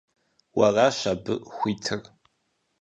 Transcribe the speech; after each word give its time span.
Уэращ 0.57 0.99
абы 1.11 1.33
хуитыр. 1.53 2.01